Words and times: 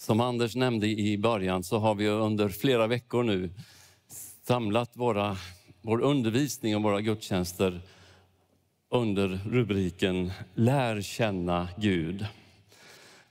Som 0.00 0.20
Anders 0.20 0.56
nämnde 0.56 0.86
i 0.86 1.18
början 1.18 1.64
så 1.64 1.78
har 1.78 1.94
vi 1.94 2.08
under 2.08 2.48
flera 2.48 2.86
veckor 2.86 3.22
nu 3.22 3.50
samlat 4.46 4.96
våra, 4.96 5.36
vår 5.82 6.00
undervisning 6.00 6.76
och 6.76 6.82
våra 6.82 7.00
gudstjänster 7.00 7.80
under 8.90 9.28
rubriken 9.28 10.32
Lär 10.54 11.00
känna 11.00 11.68
Gud. 11.76 12.26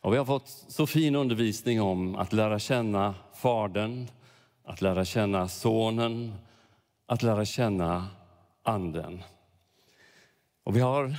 Och 0.01 0.13
vi 0.13 0.17
har 0.17 0.25
fått 0.25 0.47
så 0.67 0.87
fin 0.87 1.15
undervisning 1.15 1.81
om 1.81 2.15
att 2.15 2.33
lära 2.33 2.59
känna 2.59 3.15
Fadern, 3.33 4.07
att 4.63 4.81
lära 4.81 5.05
känna 5.05 5.47
Sonen, 5.47 6.33
att 7.05 7.23
lära 7.23 7.45
känna 7.45 8.07
Anden. 8.63 9.23
Och 10.63 10.75
vi 10.75 10.79
har 10.79 11.15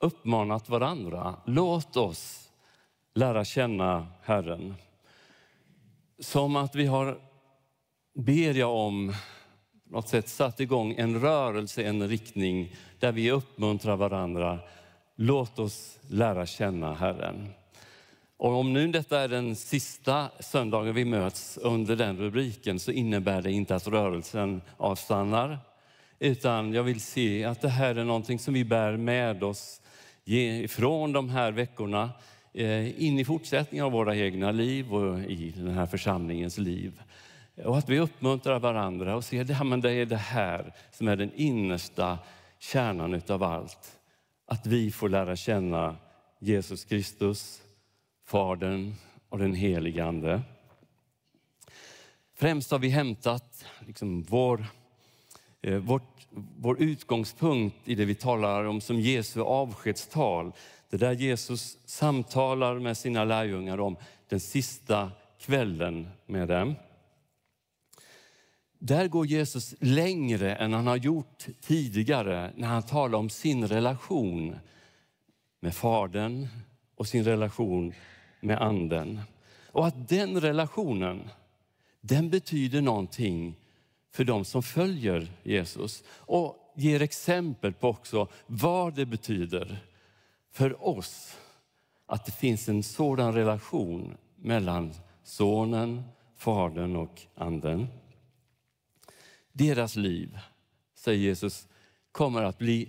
uppmanat 0.00 0.68
varandra, 0.68 1.34
låt 1.44 1.96
oss 1.96 2.45
lära 3.16 3.44
känna 3.44 4.06
Herren. 4.22 4.74
Som 6.18 6.56
att 6.56 6.74
vi 6.74 6.86
har, 6.86 7.18
ber 8.14 8.54
jag 8.54 8.74
om, 8.74 9.14
på 9.88 9.96
något 9.96 10.08
sätt 10.08 10.28
satt 10.28 10.60
igång 10.60 10.94
en 10.98 11.20
rörelse, 11.20 11.82
en 11.82 12.08
riktning 12.08 12.74
där 12.98 13.12
vi 13.12 13.30
uppmuntrar 13.30 13.96
varandra. 13.96 14.58
Låt 15.16 15.58
oss 15.58 15.98
lära 16.08 16.46
känna 16.46 16.94
Herren. 16.94 17.48
Och 18.36 18.52
om 18.52 18.72
nu 18.72 18.88
detta 18.88 19.20
är 19.20 19.28
den 19.28 19.56
sista 19.56 20.30
söndagen 20.40 20.94
vi 20.94 21.04
möts 21.04 21.58
under 21.62 21.96
den 21.96 22.16
rubriken 22.18 22.78
så 22.80 22.90
innebär 22.90 23.42
det 23.42 23.52
inte 23.52 23.74
att 23.74 23.86
rörelsen 23.86 24.62
avstannar. 24.76 25.58
Utan 26.18 26.72
jag 26.72 26.82
vill 26.82 27.00
se 27.00 27.44
att 27.44 27.60
det 27.60 27.68
här 27.68 27.94
är 27.94 28.04
någonting 28.04 28.38
som 28.38 28.54
vi 28.54 28.64
bär 28.64 28.96
med 28.96 29.44
oss 29.44 29.80
från 30.68 31.12
de 31.12 31.28
här 31.28 31.52
veckorna 31.52 32.10
Eh, 32.58 33.04
in 33.04 33.18
i 33.18 33.24
fortsättningen 33.24 33.86
av 33.86 33.92
våra 33.92 34.16
egna 34.16 34.50
liv 34.50 34.94
och 34.94 35.20
i 35.20 35.52
den 35.56 35.70
här 35.70 35.86
församlingens 35.86 36.58
liv. 36.58 37.02
Och 37.64 37.78
att 37.78 37.88
vi 37.88 37.98
uppmuntrar 37.98 38.58
varandra 38.58 39.16
och 39.16 39.24
ser 39.24 39.40
att 39.40 39.82
det 39.82 39.90
är 39.90 40.06
det 40.06 40.16
här 40.16 40.74
som 40.90 41.08
är 41.08 41.16
den 41.16 41.32
innersta 41.34 42.18
kärnan 42.58 43.22
av 43.28 43.42
allt. 43.42 43.98
Att 44.46 44.66
vi 44.66 44.90
får 44.90 45.08
lära 45.08 45.36
känna 45.36 45.96
Jesus 46.38 46.84
Kristus, 46.84 47.62
Fadern 48.26 48.94
och 49.28 49.38
den 49.38 49.54
helige 49.54 50.04
Ande. 50.04 50.42
Främst 52.34 52.70
har 52.70 52.78
vi 52.78 52.88
hämtat 52.88 53.64
liksom 53.86 54.22
vår, 54.22 54.66
eh, 55.62 55.78
vårt, 55.78 56.15
vår 56.56 56.82
utgångspunkt 56.82 57.76
i 57.88 57.94
det 57.94 58.04
vi 58.04 58.14
talar 58.14 58.64
om 58.64 58.80
som 58.80 59.00
Jesu 59.00 59.40
avskedstal. 59.40 60.52
Det 60.90 60.96
där 60.96 61.12
Jesus 61.12 61.78
samtalar 61.84 62.78
med 62.78 62.96
sina 62.96 63.24
lärjungar 63.24 63.80
om 63.80 63.96
den 64.28 64.40
sista 64.40 65.10
kvällen 65.38 66.08
med 66.26 66.48
dem. 66.48 66.74
Där 68.78 69.08
går 69.08 69.26
Jesus 69.26 69.74
längre 69.80 70.54
än 70.54 70.72
han 70.72 70.86
har 70.86 70.96
gjort 70.96 71.46
tidigare 71.60 72.52
när 72.56 72.68
han 72.68 72.82
talar 72.82 73.18
om 73.18 73.30
sin 73.30 73.68
relation 73.68 74.56
med 75.60 75.74
Fadern 75.74 76.48
och 76.94 77.06
sin 77.08 77.24
relation 77.24 77.94
med 78.40 78.62
anden. 78.62 79.20
Och 79.66 79.86
att 79.86 80.08
den 80.08 80.40
relationen, 80.40 81.28
den 82.00 82.30
betyder 82.30 82.80
någonting 82.80 83.54
för 84.16 84.24
de 84.24 84.44
som 84.44 84.62
följer 84.62 85.28
Jesus 85.42 86.04
och 86.08 86.72
ger 86.76 87.02
exempel 87.02 87.72
på 87.72 87.88
också 87.88 88.28
vad 88.46 88.94
det 88.94 89.06
betyder 89.06 89.78
för 90.52 90.86
oss 90.88 91.36
att 92.06 92.26
det 92.26 92.32
finns 92.32 92.68
en 92.68 92.82
sådan 92.82 93.34
relation 93.34 94.16
mellan 94.36 94.94
sonen, 95.22 96.02
fadern 96.36 96.96
och 96.96 97.22
anden. 97.34 97.86
Deras 99.52 99.96
liv, 99.96 100.38
säger 100.94 101.18
Jesus, 101.18 101.68
kommer 102.12 102.42
att 102.42 102.58
bli, 102.58 102.88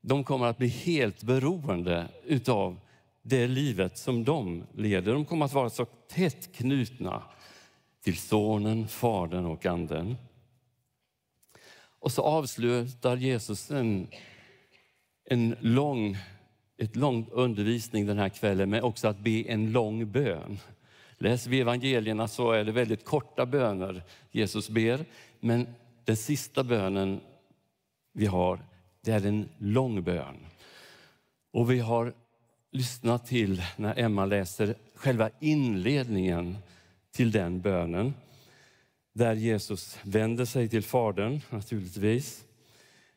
de 0.00 0.24
kommer 0.24 0.46
att 0.46 0.58
bli 0.58 0.68
helt 0.68 1.22
beroende 1.22 2.08
utav 2.24 2.80
det 3.22 3.46
livet 3.46 3.98
som 3.98 4.24
de 4.24 4.64
leder. 4.74 5.12
De 5.12 5.24
kommer 5.24 5.44
att 5.44 5.52
vara 5.52 5.70
så 5.70 5.84
tätt 6.08 6.56
knutna 6.56 7.22
till 8.02 8.18
Sonen, 8.18 8.88
Fadern 8.88 9.46
och 9.46 9.66
Anden. 9.66 10.16
Och 12.00 12.12
så 12.12 12.22
avslutar 12.22 13.16
Jesus 13.16 13.70
en, 13.70 14.08
en 15.24 15.56
lång, 15.60 16.16
ett 16.76 16.96
lång 16.96 17.26
undervisning 17.32 18.06
den 18.06 18.18
här 18.18 18.28
kvällen 18.28 18.70
med 18.70 18.82
också 18.82 19.08
att 19.08 19.18
be 19.18 19.42
en 19.42 19.72
lång 19.72 20.12
bön. 20.12 20.58
Läser 21.18 21.50
vi 21.50 21.60
evangelierna 21.60 22.28
så 22.28 22.52
är 22.52 22.64
det 22.64 22.72
väldigt 22.72 23.04
korta 23.04 23.46
böner 23.46 24.02
Jesus 24.30 24.70
ber, 24.70 25.04
men 25.40 25.66
den 26.04 26.16
sista 26.16 26.64
bönen 26.64 27.20
vi 28.12 28.26
har, 28.26 28.60
det 29.00 29.12
är 29.12 29.26
en 29.26 29.48
lång 29.58 30.02
bön. 30.02 30.36
Och 31.52 31.70
vi 31.70 31.78
har 31.78 32.12
lyssnat 32.70 33.26
till 33.26 33.62
när 33.76 33.98
Emma 33.98 34.26
läser 34.26 34.74
själva 34.94 35.30
inledningen 35.40 36.58
till 37.12 37.30
den 37.30 37.60
bönen. 37.60 38.14
Där 39.12 39.34
Jesus 39.34 39.98
vänder 40.02 40.44
sig 40.44 40.68
till 40.68 40.82
Fadern 40.82 41.40
naturligtvis. 41.50 42.44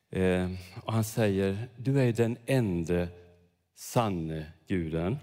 Eh, 0.10 0.52
och 0.84 0.94
han 0.94 1.04
säger, 1.04 1.68
du 1.78 2.02
är 2.02 2.14
den 2.14 2.38
enda 2.46 3.08
sanne 3.76 4.46
guden. 4.68 5.18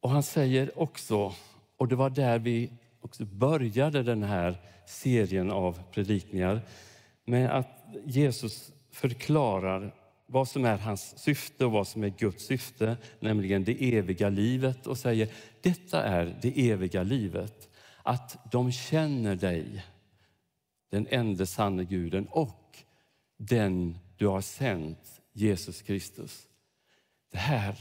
Och 0.00 0.10
han 0.10 0.22
säger 0.22 0.78
också, 0.78 1.34
och 1.76 1.88
det 1.88 1.96
var 1.96 2.10
där 2.10 2.38
vi 2.38 2.72
också 3.00 3.24
började 3.24 4.02
den 4.02 4.22
här 4.22 4.56
serien 4.86 5.50
av 5.50 5.82
predikningar, 5.92 6.60
med 7.24 7.50
att 7.50 7.68
Jesus 8.04 8.72
förklarar 8.90 9.94
vad 10.26 10.48
som 10.48 10.64
är 10.64 10.78
hans 10.78 11.18
syfte 11.18 11.64
och 11.64 11.72
vad 11.72 11.88
som 11.88 12.04
är 12.04 12.08
Guds 12.08 12.44
syfte, 12.44 12.96
nämligen 13.20 13.64
det 13.64 13.96
eviga 13.96 14.28
livet 14.28 14.86
och 14.86 14.98
säger 14.98 15.28
detta 15.60 16.02
är 16.02 16.38
det 16.42 16.70
eviga 16.70 17.02
livet. 17.02 17.68
Att 18.02 18.52
de 18.52 18.72
känner 18.72 19.36
dig, 19.36 19.84
den 20.90 21.06
enda 21.10 21.46
sanne 21.46 21.84
guden 21.84 22.28
och 22.30 22.78
den 23.36 23.98
du 24.16 24.26
har 24.26 24.40
sänt, 24.40 25.20
Jesus 25.32 25.82
Kristus. 25.82 26.48
Det 27.30 27.38
här, 27.38 27.78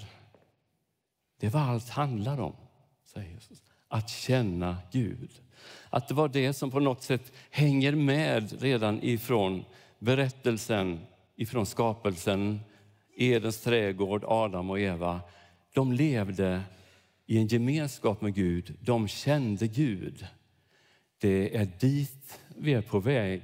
det 1.39 1.45
är 1.45 1.51
vad 1.51 1.61
allt 1.61 1.89
handlar 1.89 2.39
om, 2.39 2.55
säger 3.05 3.31
Jesus. 3.31 3.63
Att 3.87 4.09
känna 4.09 4.77
Gud. 4.91 5.31
Att 5.89 6.07
det 6.07 6.13
var 6.13 6.27
det 6.27 6.53
som 6.53 6.71
på 6.71 6.79
något 6.79 7.03
sätt 7.03 7.31
hänger 7.49 7.95
med 7.95 8.61
redan 8.61 9.03
ifrån 9.03 9.65
berättelsen 9.99 10.99
ifrån 11.35 11.65
skapelsen, 11.65 12.59
Edens 13.15 13.61
trädgård, 13.61 14.23
Adam 14.27 14.69
och 14.69 14.79
Eva. 14.79 15.21
De 15.73 15.91
levde 15.91 16.61
i 17.31 17.37
en 17.37 17.47
gemenskap 17.47 18.21
med 18.21 18.33
Gud. 18.33 18.77
De 18.79 19.07
kände 19.07 19.67
Gud. 19.67 20.25
Det 21.17 21.57
är 21.57 21.67
dit 21.79 22.39
vi 22.57 22.73
är 22.73 22.81
på 22.81 22.99
väg 22.99 23.43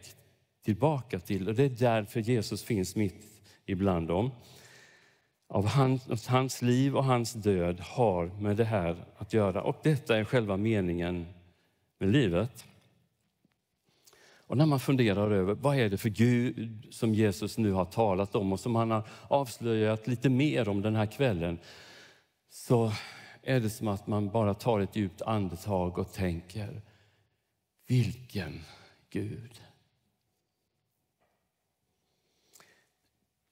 tillbaka 0.65 1.19
till 1.19 1.47
och 1.47 1.55
det 1.55 1.63
är 1.63 1.69
därför 1.69 2.19
Jesus 2.19 2.63
finns 2.63 2.95
mitt 2.95 3.25
ibland 3.65 4.07
dem. 4.07 4.31
Av 5.47 5.65
hans, 5.65 6.27
hans 6.27 6.61
liv 6.61 6.95
och 6.95 7.03
hans 7.03 7.33
död 7.33 7.79
har 7.79 8.25
med 8.25 8.57
det 8.57 8.65
här 8.65 9.05
att 9.17 9.33
göra 9.33 9.63
och 9.63 9.77
detta 9.83 10.17
är 10.17 10.23
själva 10.23 10.57
meningen 10.57 11.25
med 11.99 12.09
livet. 12.09 12.65
Och 14.47 14.57
när 14.57 14.65
man 14.65 14.79
funderar 14.79 15.31
över 15.31 15.53
vad 15.53 15.77
är 15.79 15.89
det 15.89 15.97
för 15.97 16.09
Gud 16.09 16.87
som 16.91 17.13
Jesus 17.13 17.57
nu 17.57 17.71
har 17.71 17.85
talat 17.85 18.35
om 18.35 18.53
och 18.53 18.59
som 18.59 18.75
han 18.75 18.91
har 18.91 19.07
avslöjat 19.27 20.07
lite 20.07 20.29
mer 20.29 20.69
om 20.69 20.81
den 20.81 20.95
här 20.95 21.05
kvällen, 21.05 21.59
så 22.49 22.91
är 23.47 23.59
det 23.59 23.69
som 23.69 23.87
att 23.87 24.07
man 24.07 24.29
bara 24.29 24.53
tar 24.53 24.79
ett 24.79 24.95
djupt 24.95 25.21
andetag 25.21 25.97
och 25.97 26.13
tänker, 26.13 26.81
vilken 27.87 28.63
Gud. 29.09 29.61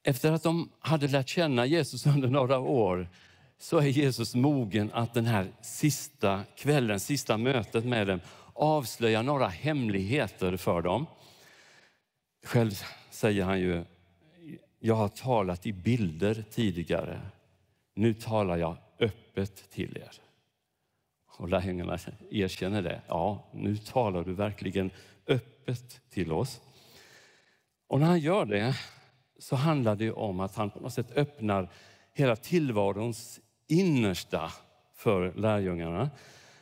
Efter 0.04 0.32
att 0.32 0.44
de 0.44 0.70
hade 0.80 1.08
lärt 1.08 1.30
känna 1.30 1.66
Jesus 1.66 2.06
under 2.16 2.28
några 2.28 2.60
år 2.60 3.10
så 3.58 3.78
är 3.78 3.88
Jesus 3.88 4.36
mogen 4.36 4.92
att 4.94 5.14
den 5.14 5.26
här 5.26 5.52
sista 5.62 6.44
kvällen, 6.56 7.00
sista 7.00 7.38
mötet 7.38 7.86
med 7.86 8.08
dem 8.08 8.20
avslöja 8.54 9.22
några 9.22 9.48
hemligheter 9.48 10.58
för 10.58 10.82
dem. 10.82 11.06
Själv 12.46 12.72
säger 13.12 13.44
han 13.44 13.60
ju, 13.60 13.84
jag 14.80 14.96
har 14.96 15.08
talat 15.08 15.66
i 15.66 15.74
bilder 15.74 16.44
tidigare. 16.52 17.22
Nu 17.94 18.14
talar 18.14 18.58
jag 18.58 18.78
öppet 19.36 19.70
till 19.70 19.98
er. 19.98 20.12
Och 21.38 21.50
lärjungarna 21.50 21.98
erkänner 22.32 22.82
det. 22.82 23.02
Ja, 23.08 23.44
nu 23.54 23.78
talar 23.78 24.24
du 24.24 24.34
verkligen 24.34 24.92
öppet 25.28 26.10
till 26.10 26.32
oss. 26.32 26.62
Och 27.88 28.00
när 28.00 28.08
han 28.08 28.20
gör 28.20 28.46
det 28.46 28.76
så 29.40 29.56
handlar 29.56 29.96
det 29.96 30.12
om 30.12 30.40
att 30.40 30.56
han 30.56 30.70
på 30.72 30.80
något 30.80 30.94
sätt 30.94 31.12
öppnar 31.12 31.72
hela 32.14 32.36
tillvarons 32.36 33.40
innersta 33.68 34.52
för 34.94 35.34
lärjungarna. 35.34 36.10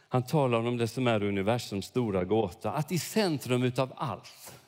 Han 0.07 0.23
talar 0.23 0.59
om 0.59 0.77
det 0.77 0.87
som 0.87 1.07
är 1.07 1.23
universums 1.23 1.85
stora 1.85 2.23
gåta, 2.23 2.71
att 2.71 2.91
i 2.91 2.99
centrum 2.99 3.71
av 3.77 3.93
allt 3.95 4.59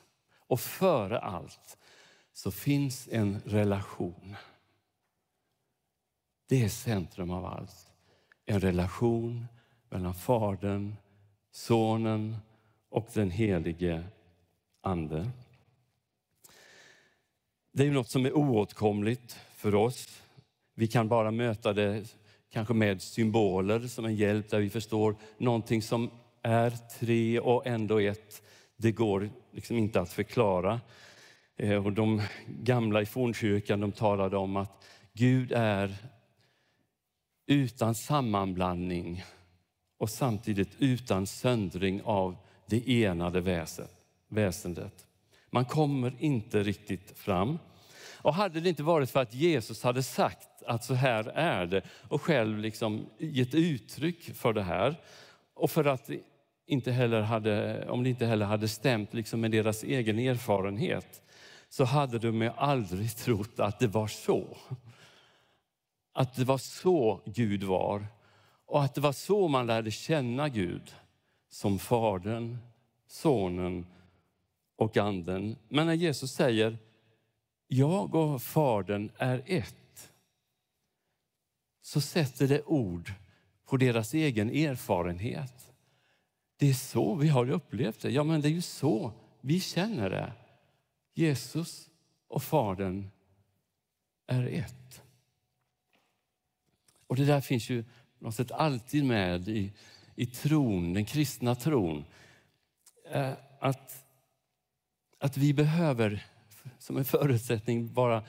och 0.46 0.60
före 0.60 1.18
allt 1.18 1.78
så 2.32 2.50
finns 2.50 3.08
en 3.12 3.40
relation. 3.44 4.36
Det 6.48 6.64
är 6.64 6.68
centrum 6.68 7.30
av 7.30 7.44
allt. 7.44 7.95
En 8.48 8.60
relation 8.60 9.46
mellan 9.90 10.14
Fadern, 10.14 10.96
Sonen 11.50 12.36
och 12.88 13.08
den 13.14 13.30
helige 13.30 14.04
Ande. 14.80 15.30
Det 17.72 17.86
är 17.86 17.90
något 17.90 18.08
som 18.08 18.26
är 18.26 18.32
oåtkomligt 18.32 19.38
för 19.56 19.74
oss. 19.74 20.22
Vi 20.74 20.86
kan 20.86 21.08
bara 21.08 21.30
möta 21.30 21.72
det 21.72 22.16
kanske 22.52 22.74
med 22.74 23.02
symboler 23.02 23.80
som 23.80 24.04
en 24.04 24.16
hjälp 24.16 24.50
där 24.50 24.60
vi 24.60 24.70
förstår 24.70 25.16
någonting 25.38 25.82
som 25.82 26.10
är 26.42 26.70
tre 27.00 27.40
och 27.40 27.66
ändå 27.66 28.00
ett. 28.00 28.42
Det 28.76 28.92
går 28.92 29.30
liksom 29.52 29.76
inte 29.76 30.00
att 30.00 30.12
förklara. 30.12 30.80
Eh, 31.56 31.86
och 31.86 31.92
de 31.92 32.22
gamla 32.48 33.02
i 33.02 33.06
fornkyrkan 33.06 33.80
de 33.80 33.92
talade 33.92 34.36
om 34.36 34.56
att 34.56 34.84
Gud 35.12 35.52
är 35.52 35.96
utan 37.46 37.94
sammanblandning 37.94 39.24
och 39.98 40.10
samtidigt 40.10 40.70
utan 40.78 41.26
söndring 41.26 42.02
av 42.04 42.36
det 42.66 43.04
enade 43.04 43.68
väsendet. 44.28 45.06
Man 45.50 45.64
kommer 45.64 46.14
inte 46.18 46.62
riktigt 46.62 47.18
fram. 47.18 47.58
Och 48.26 48.34
hade 48.34 48.60
det 48.60 48.68
inte 48.68 48.82
varit 48.82 49.10
för 49.10 49.20
att 49.20 49.34
Jesus 49.34 49.82
hade 49.82 50.02
sagt 50.02 50.62
att 50.66 50.84
så 50.84 50.94
här 50.94 51.24
är 51.24 51.66
det 51.66 51.82
och 52.08 52.22
själv 52.22 52.58
liksom 52.58 53.06
gett 53.18 53.54
uttryck 53.54 54.34
för 54.34 54.52
det 54.52 54.62
här 54.62 55.00
och 55.54 55.70
för 55.70 55.84
att 55.84 56.10
inte 56.66 56.92
heller 56.92 57.20
hade, 57.20 57.86
om 57.88 58.02
det 58.02 58.10
inte 58.10 58.26
heller 58.26 58.46
hade 58.46 58.68
stämt 58.68 59.14
liksom 59.14 59.40
med 59.40 59.50
deras 59.50 59.82
egen 59.82 60.18
erfarenhet 60.18 61.22
så 61.68 61.84
hade 61.84 62.18
de 62.18 62.42
ju 62.42 62.50
aldrig 62.56 63.16
trott 63.16 63.60
att 63.60 63.78
det 63.78 63.86
var 63.86 64.06
så. 64.06 64.56
Att 66.18 66.34
det 66.34 66.44
var 66.44 66.58
så 66.58 67.20
Gud 67.24 67.62
var 67.62 68.06
och 68.66 68.84
att 68.84 68.94
det 68.94 69.00
var 69.00 69.12
så 69.12 69.48
man 69.48 69.66
lärde 69.66 69.90
känna 69.90 70.48
Gud 70.48 70.94
som 71.48 71.78
Fadern, 71.78 72.58
Sonen 73.06 73.86
och 74.76 74.96
Anden. 74.96 75.56
Men 75.68 75.86
när 75.86 75.94
Jesus 75.94 76.32
säger 76.32 76.78
jag 77.66 78.14
och 78.14 78.42
Fadern 78.42 79.10
är 79.16 79.42
ett 79.46 80.12
så 81.82 82.00
sätter 82.00 82.48
det 82.48 82.62
ord 82.62 83.12
på 83.64 83.76
deras 83.76 84.14
egen 84.14 84.50
erfarenhet. 84.50 85.72
Det 86.56 86.68
är 86.68 86.74
så 86.74 87.14
vi 87.14 87.28
har 87.28 87.50
upplevt 87.50 88.00
det. 88.00 88.10
Ja, 88.10 88.24
men 88.24 88.40
det 88.40 88.48
är 88.48 88.52
ju 88.52 88.62
så 88.62 89.12
vi 89.40 89.60
känner 89.60 90.10
det. 90.10 90.32
Jesus 91.14 91.90
och 92.28 92.42
Fadern 92.42 93.10
är 94.26 94.46
ett. 94.46 95.02
Och 97.06 97.16
det 97.16 97.24
där 97.24 97.40
finns 97.40 97.70
ju 97.70 97.84
något 98.18 98.34
sätt 98.34 98.52
alltid 98.52 99.04
med 99.04 99.48
i, 99.48 99.72
i 100.14 100.26
tron, 100.26 100.94
den 100.94 101.04
kristna 101.04 101.54
tron. 101.54 102.04
Eh, 103.10 103.32
att, 103.60 104.04
att 105.18 105.36
vi 105.36 105.54
behöver 105.54 106.26
som 106.78 106.96
en 106.96 107.04
förutsättning 107.04 107.92
vara 107.92 108.22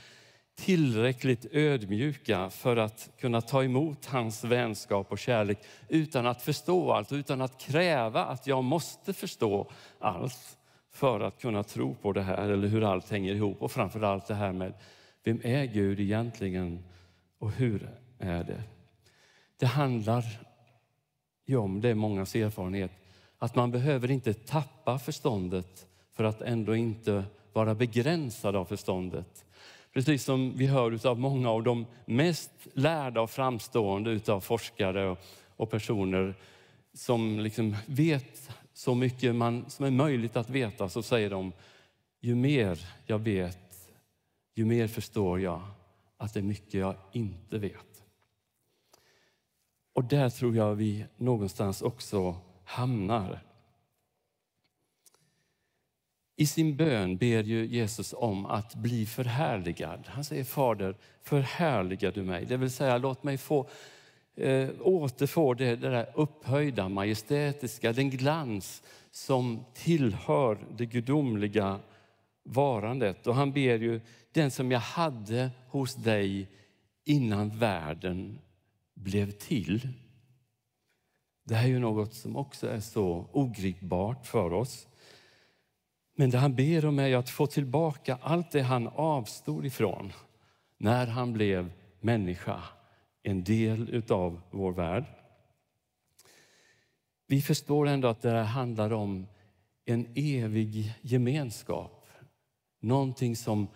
tillräckligt 0.55 1.45
ödmjuka 1.51 2.49
för 2.49 2.77
att 2.77 3.09
kunna 3.19 3.41
ta 3.41 3.63
emot 3.63 4.05
hans 4.05 4.43
vänskap 4.43 5.11
och 5.11 5.19
kärlek 5.19 5.59
utan 5.87 6.25
att 6.25 6.41
förstå 6.41 6.91
allt 6.91 7.11
och 7.11 7.15
utan 7.15 7.41
att 7.41 7.59
kräva 7.59 8.25
att 8.25 8.47
jag 8.47 8.63
måste 8.63 9.13
förstå 9.13 9.71
allt 9.99 10.57
för 10.91 11.19
att 11.19 11.41
kunna 11.41 11.63
tro 11.63 11.95
på 11.95 12.11
det 12.11 12.21
här 12.21 12.49
eller 12.49 12.67
hur 12.67 12.83
allt 12.83 13.09
hänger 13.09 13.35
ihop. 13.35 13.61
Och 13.61 13.71
framför 13.71 14.01
allt 14.01 14.27
det 14.27 14.35
här 14.35 14.51
med 14.51 14.73
vem 15.23 15.41
är 15.43 15.65
Gud 15.65 15.99
egentligen 15.99 16.83
och 17.39 17.51
hur 17.51 17.89
är 18.19 18.43
det? 18.43 18.63
Det 19.57 19.65
handlar 19.65 20.25
ju 21.45 21.57
om, 21.57 21.81
det 21.81 21.89
är 21.89 21.95
mångas 21.95 22.35
erfarenhet, 22.35 22.91
att 23.37 23.55
man 23.55 23.71
behöver 23.71 24.11
inte 24.11 24.33
tappa 24.33 24.99
förståndet 24.99 25.87
för 26.11 26.23
att 26.23 26.41
ändå 26.41 26.75
inte 26.75 27.23
vara 27.53 27.75
begränsad 27.75 28.55
av 28.55 28.65
förståndet. 28.65 29.45
Precis 29.93 30.23
som 30.23 30.53
vi 30.57 30.67
hör 30.67 31.07
av 31.07 31.19
många 31.19 31.49
av 31.49 31.63
de 31.63 31.85
mest 32.05 32.51
lärda 32.73 33.21
och 33.21 33.29
framstående 33.29 34.19
av 34.27 34.39
forskare 34.39 35.15
och 35.55 35.69
personer 35.69 36.35
som 36.93 37.39
liksom 37.39 37.75
vet 37.85 38.51
så 38.73 38.95
mycket 38.95 39.35
man, 39.35 39.69
som 39.69 39.85
är 39.85 39.91
möjligt 39.91 40.35
att 40.35 40.49
veta 40.49 40.89
så 40.89 41.03
säger 41.03 41.29
de 41.29 41.51
ju 42.21 42.35
mer 42.35 42.79
jag 43.05 43.19
vet, 43.19 43.89
ju 44.55 44.65
mer 44.65 44.87
förstår 44.87 45.39
jag 45.39 45.61
att 46.17 46.33
det 46.33 46.39
är 46.39 46.43
mycket 46.43 46.73
jag 46.73 46.95
inte 47.11 47.57
vet. 47.57 47.86
Och 49.97 50.03
där 50.03 50.29
tror 50.29 50.55
jag 50.55 50.75
vi 50.75 51.05
någonstans 51.17 51.81
också 51.81 52.35
hamnar. 52.63 53.43
I 56.35 56.45
sin 56.45 56.75
bön 56.75 57.17
ber 57.17 57.43
ju 57.43 57.65
Jesus 57.65 58.13
om 58.17 58.45
att 58.45 58.75
bli 58.75 59.05
förhärligad. 59.05 60.07
Han 60.07 60.23
säger 60.23 60.43
Fader, 60.43 60.95
förhärliga 61.21 62.11
du 62.11 62.23
mig. 62.23 62.45
Det 62.45 62.57
vill 62.57 62.71
säga 62.71 62.97
låt 62.97 63.23
mig 63.23 63.37
få 63.37 63.69
eh, 64.35 64.69
återfå 64.81 65.53
det, 65.53 65.75
det 65.75 65.89
där 65.89 66.11
upphöjda, 66.15 66.89
majestätiska, 66.89 67.93
den 67.93 68.09
glans 68.09 68.83
som 69.11 69.65
tillhör 69.73 70.57
det 70.77 70.85
gudomliga 70.85 71.79
varandet. 72.43 73.27
Och 73.27 73.35
han 73.35 73.51
ber 73.51 73.77
ju 73.77 74.01
den 74.31 74.51
som 74.51 74.71
jag 74.71 74.79
hade 74.79 75.49
hos 75.67 75.95
dig 75.95 76.49
innan 77.05 77.49
världen 77.49 78.39
blev 78.97 79.31
till. 79.31 79.89
Det 81.43 81.55
här 81.55 81.63
är 81.63 81.69
ju 81.69 81.79
något 81.79 82.13
som 82.13 82.35
också 82.35 82.67
är 82.69 82.79
så 82.79 83.29
ogripbart 83.31 84.25
för 84.25 84.53
oss. 84.53 84.87
Men 86.15 86.29
det 86.29 86.37
han 86.37 86.55
ber 86.55 86.85
om 86.85 86.99
är 86.99 87.15
att 87.15 87.29
få 87.29 87.47
tillbaka 87.47 88.19
allt 88.21 88.51
det 88.51 88.61
han 88.61 88.87
avstod 88.87 89.65
ifrån 89.65 90.13
när 90.77 91.07
han 91.07 91.33
blev 91.33 91.71
människa, 91.99 92.63
en 93.23 93.43
del 93.43 94.03
av 94.09 94.41
vår 94.51 94.71
värld. 94.71 95.05
Vi 97.27 97.41
förstår 97.41 97.87
ändå 97.87 98.07
att 98.07 98.21
det 98.21 98.29
här 98.29 98.43
handlar 98.43 98.93
om 98.93 99.27
en 99.85 100.07
evig 100.15 100.93
gemenskap. 101.01 102.09
Någonting 102.79 103.35
som, 103.35 103.67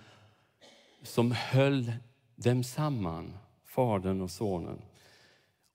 som 1.03 1.31
höll 1.31 1.91
dem 2.35 2.63
samman, 2.63 3.37
Fadern 3.65 4.21
och 4.21 4.31
Sonen. 4.31 4.81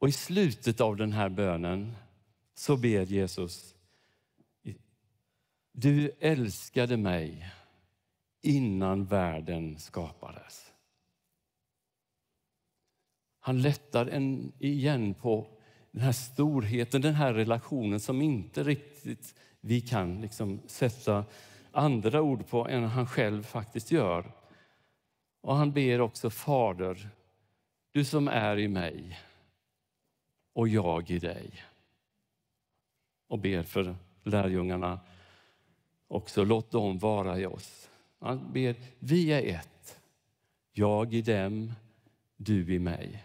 Och 0.06 0.10
i 0.10 0.12
slutet 0.12 0.80
av 0.80 0.96
den 0.96 1.12
här 1.12 1.28
bönen 1.28 1.96
så 2.54 2.76
ber 2.76 3.04
Jesus 3.04 3.74
du 5.72 6.10
älskade 6.20 6.96
mig 6.96 7.52
innan 8.42 9.04
världen 9.04 9.78
skapades. 9.78 10.72
Han 13.40 13.62
lättar 13.62 14.06
en, 14.06 14.52
igen 14.58 15.14
på 15.14 15.46
den 15.90 16.02
här 16.02 16.12
storheten, 16.12 17.00
den 17.00 17.14
här 17.14 17.34
relationen 17.34 18.00
som 18.00 18.22
inte 18.22 18.62
riktigt 18.62 19.34
vi 19.60 19.80
kan 19.80 20.20
liksom 20.20 20.60
sätta 20.66 21.24
andra 21.70 22.22
ord 22.22 22.48
på 22.48 22.68
än 22.68 22.84
han 22.84 23.06
själv 23.06 23.42
faktiskt 23.42 23.90
gör. 23.90 24.32
Och 25.40 25.56
han 25.56 25.72
ber 25.72 26.00
också 26.00 26.30
Fader, 26.30 27.08
du 27.92 28.04
som 28.04 28.28
är 28.28 28.58
i 28.58 28.68
mig 28.68 29.18
och 30.56 30.68
jag 30.68 31.10
i 31.10 31.18
dig. 31.18 31.62
Och 33.28 33.38
ber 33.38 33.62
för 33.62 33.96
lärjungarna 34.22 35.00
också. 36.08 36.44
Låt 36.44 36.70
dem 36.70 36.98
vara 36.98 37.38
i 37.38 37.46
oss. 37.46 37.90
Han 38.18 38.52
ber, 38.52 38.76
vi 38.98 39.32
är 39.32 39.56
ett. 39.56 40.00
Jag 40.72 41.14
i 41.14 41.22
dem, 41.22 41.72
du 42.36 42.74
i 42.74 42.78
mig. 42.78 43.24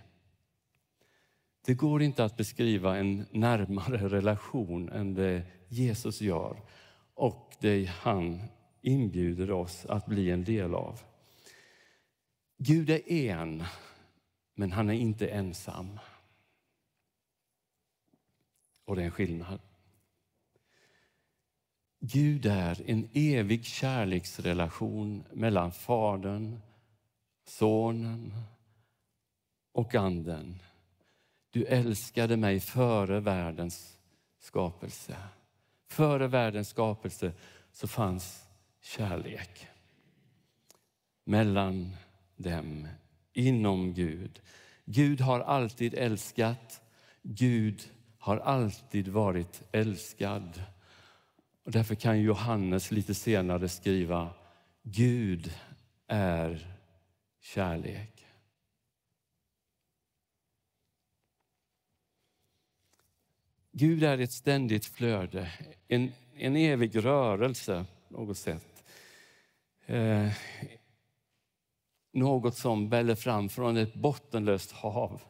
Det 1.66 1.74
går 1.74 2.02
inte 2.02 2.24
att 2.24 2.38
beskriva 2.38 2.98
en 2.98 3.26
närmare 3.32 4.10
relation 4.10 4.90
än 4.90 5.14
det 5.14 5.44
Jesus 5.68 6.22
gör 6.22 6.58
och 7.14 7.54
det 7.60 7.86
han 7.86 8.42
inbjuder 8.82 9.52
oss 9.52 9.86
att 9.86 10.06
bli 10.06 10.32
en 10.32 10.44
del 10.44 10.76
av. 10.76 11.00
Gud 12.58 12.90
är 12.90 13.10
en, 13.10 13.64
men 14.56 14.72
han 14.72 14.90
är 14.90 14.94
inte 14.94 15.28
ensam. 15.28 16.00
Och 18.92 18.98
det 18.98 19.04
är 19.04 19.06
en 19.06 19.12
skillnad. 19.12 19.60
Gud 22.00 22.46
är 22.46 22.90
en 22.90 23.10
evig 23.14 23.66
kärleksrelation 23.66 25.24
mellan 25.34 25.72
Fadern, 25.72 26.60
Sonen 27.46 28.34
och 29.72 29.96
Anden. 29.96 30.62
Du 31.50 31.66
älskade 31.66 32.38
mig 32.38 32.60
före 32.60 33.20
världens 33.20 33.98
skapelse. 34.40 35.18
Före 35.90 36.28
världens 36.28 36.70
skapelse 36.70 37.34
så 37.72 37.88
fanns 37.88 38.46
kärlek 38.82 39.68
mellan 41.24 41.96
dem, 42.36 42.88
inom 43.34 43.94
Gud. 43.94 44.42
Gud 44.86 45.22
har 45.22 45.40
alltid 45.40 45.94
älskat. 45.94 46.82
Gud 47.22 47.90
har 48.22 48.38
alltid 48.38 49.08
varit 49.08 49.64
älskad. 49.72 50.64
Och 51.66 51.72
därför 51.72 51.96
kan 51.96 52.22
Johannes 52.22 52.92
lite 52.92 53.14
senare 53.14 53.70
skriva 53.70 54.34
Gud 54.84 55.54
är 56.08 56.78
kärlek. 57.40 58.26
Gud 63.72 64.04
är 64.04 64.18
ett 64.18 64.32
ständigt 64.32 64.86
flöde, 64.86 65.52
en, 65.88 66.12
en 66.36 66.56
evig 66.56 67.06
rörelse 67.06 67.86
på 68.08 68.14
något 68.14 68.38
sätt. 68.38 68.84
Eh, 69.86 70.32
något 72.14 72.58
som 72.58 72.90
väller 72.90 73.16
fram 73.16 73.50
från 73.50 73.78
ett 73.78 73.94
bottenlöst 73.94 74.72
hav 74.72 75.22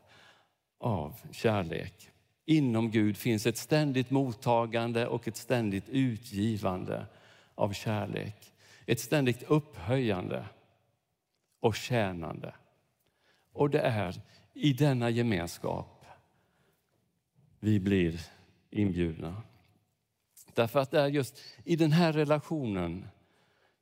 av 0.79 1.15
kärlek. 1.31 2.10
Inom 2.45 2.91
Gud 2.91 3.17
finns 3.17 3.45
ett 3.45 3.57
ständigt 3.57 4.09
mottagande 4.09 5.07
och 5.07 5.27
ett 5.27 5.37
ständigt 5.37 5.89
utgivande 5.89 7.05
av 7.55 7.73
kärlek. 7.73 8.53
Ett 8.85 8.99
ständigt 8.99 9.43
upphöjande 9.43 10.45
och 11.59 11.75
tjänande. 11.75 12.55
Och 13.53 13.69
det 13.69 13.79
är 13.79 14.21
i 14.53 14.73
denna 14.73 15.09
gemenskap 15.09 16.05
vi 17.59 17.79
blir 17.79 18.21
inbjudna. 18.69 19.43
Därför 20.53 20.79
att 20.79 20.91
det 20.91 21.01
är 21.01 21.07
just 21.07 21.39
i 21.63 21.75
den 21.75 21.91
här 21.91 22.13
relationen 22.13 23.07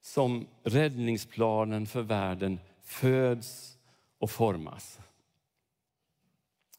som 0.01 0.47
räddningsplanen 0.63 1.87
för 1.87 2.01
världen 2.01 2.59
föds 2.81 3.77
och 4.17 4.31
formas. 4.31 4.99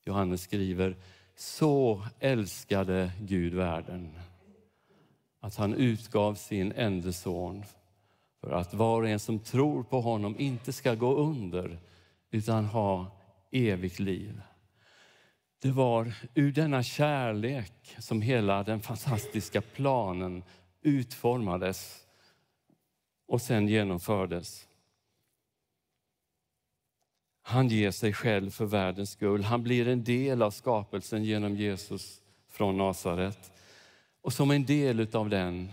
Johannes 0.05 0.43
skriver, 0.43 0.97
så 1.41 2.03
älskade 2.19 3.13
Gud 3.21 3.55
världen 3.55 4.19
att 5.41 5.57
han 5.57 5.75
utgav 5.75 6.35
sin 6.35 6.73
enda 6.73 7.13
son 7.13 7.65
för 8.41 8.51
att 8.51 8.75
var 8.75 9.03
och 9.03 9.09
en 9.09 9.21
som 9.21 9.39
tror 9.39 9.83
på 9.83 10.01
honom 10.01 10.39
inte 10.39 10.73
ska 10.73 10.95
gå 10.95 11.15
under 11.15 11.79
utan 12.31 12.65
ha 12.65 13.07
evigt 13.51 13.99
liv. 13.99 14.43
Det 15.63 15.71
var 15.71 16.13
ur 16.35 16.53
denna 16.53 16.83
kärlek 16.83 17.97
som 17.99 18.23
hela 18.23 18.63
den 18.63 18.81
fantastiska 18.81 19.61
planen 19.61 20.43
utformades 20.83 22.07
och 23.29 23.43
sen 23.43 23.69
genomfördes. 23.69 24.69
Han 27.51 27.69
ger 27.69 27.91
sig 27.91 28.13
själv 28.13 28.51
för 28.51 28.65
världens 28.65 29.11
skull. 29.11 29.43
Han 29.43 29.63
blir 29.63 29.89
en 29.89 30.05
del 30.05 30.43
av 30.43 30.51
skapelsen 30.51 31.25
genom 31.25 31.57
Jesus 31.57 32.21
från 32.49 32.77
Nasaret. 32.77 33.53
Och 34.23 34.33
som 34.33 34.51
en 34.51 34.65
del 34.67 35.17
av 35.17 35.29
den 35.29 35.73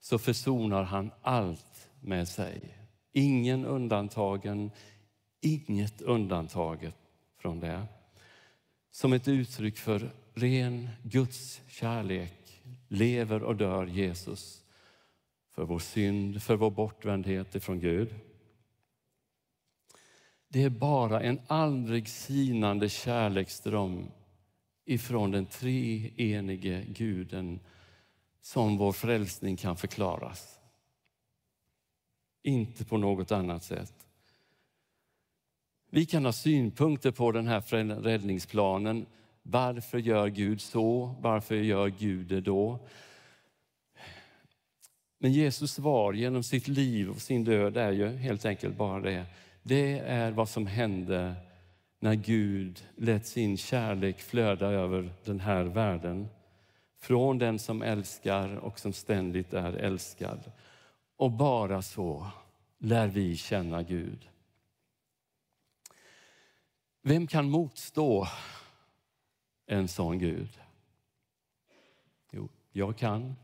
så 0.00 0.18
försonar 0.18 0.82
han 0.82 1.10
allt 1.22 1.88
med 2.00 2.28
sig. 2.28 2.60
Ingen 3.12 3.64
undantagen, 3.64 4.70
inget 5.40 6.00
undantaget 6.00 6.96
från 7.38 7.60
det. 7.60 7.82
Som 8.90 9.12
ett 9.12 9.28
uttryck 9.28 9.78
för 9.78 10.10
ren 10.34 10.88
Guds 11.02 11.60
kärlek 11.68 12.62
lever 12.88 13.42
och 13.42 13.56
dör 13.56 13.86
Jesus 13.86 14.64
för 15.50 15.64
vår 15.64 15.78
synd, 15.78 16.42
för 16.42 16.56
vår 16.56 16.70
bortvändhet 16.70 17.54
ifrån 17.54 17.80
Gud. 17.80 18.14
Det 20.52 20.62
är 20.62 20.70
bara 20.70 21.20
en 21.20 21.40
aldrig 21.46 22.08
sinande 22.08 22.88
kärleksdröm 22.88 24.10
ifrån 24.84 25.30
den 25.30 25.46
treenige 25.46 26.84
guden 26.88 27.60
som 28.40 28.78
vår 28.78 28.92
frälsning 28.92 29.56
kan 29.56 29.76
förklaras. 29.76 30.58
Inte 32.42 32.84
på 32.84 32.96
något 32.96 33.32
annat 33.32 33.64
sätt. 33.64 34.06
Vi 35.90 36.06
kan 36.06 36.24
ha 36.24 36.32
synpunkter 36.32 37.10
på 37.10 37.32
den 37.32 37.46
här 37.46 37.60
räddningsplanen. 38.02 39.06
Varför 39.42 39.98
gör 39.98 40.28
Gud 40.28 40.60
så? 40.60 41.14
Varför 41.20 41.54
gör 41.54 41.88
Gud 41.88 42.26
det 42.26 42.40
då? 42.40 42.78
Men 45.18 45.32
Jesus 45.32 45.72
svar 45.72 46.12
genom 46.12 46.42
sitt 46.42 46.68
liv 46.68 47.10
och 47.10 47.22
sin 47.22 47.44
död 47.44 47.76
är 47.76 47.92
ju 47.92 48.08
helt 48.08 48.44
enkelt 48.44 48.76
bara 48.76 49.00
det. 49.00 49.26
Det 49.62 49.98
är 49.98 50.32
vad 50.32 50.48
som 50.48 50.66
hände 50.66 51.34
när 51.98 52.14
Gud 52.14 52.88
lät 52.96 53.26
sin 53.26 53.56
kärlek 53.56 54.20
flöda 54.20 54.66
över 54.66 55.12
den 55.24 55.40
här 55.40 55.64
världen. 55.64 56.28
Från 56.98 57.38
den 57.38 57.58
som 57.58 57.82
älskar 57.82 58.56
och 58.56 58.78
som 58.78 58.92
ständigt 58.92 59.52
är 59.52 59.72
älskad. 59.72 60.52
Och 61.16 61.30
bara 61.30 61.82
så 61.82 62.26
lär 62.78 63.08
vi 63.08 63.36
känna 63.36 63.82
Gud. 63.82 64.28
Vem 67.02 67.26
kan 67.26 67.50
motstå 67.50 68.26
en 69.66 69.88
sån 69.88 70.18
Gud? 70.18 70.60
Jo, 72.30 72.48
jag 72.72 72.98
kan. 72.98 73.36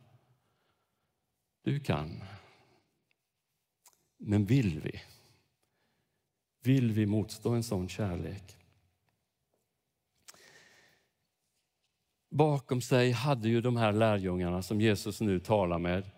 Du 1.63 1.81
kan. 1.81 2.23
Men 4.17 4.45
vill 4.45 4.81
vi? 4.81 5.03
Vill 6.63 6.93
vi 6.93 7.07
motstå 7.07 7.51
en 7.51 7.63
sån 7.63 7.89
kärlek? 7.89 8.57
Bakom 12.31 12.81
sig 12.81 13.11
hade 13.11 13.49
ju 13.49 13.61
de 13.61 13.77
här 13.77 13.93
lärjungarna 13.93 14.63
som 14.63 14.81
Jesus 14.81 15.21
nu 15.21 15.41
talar 15.41 15.79
med 15.79 16.11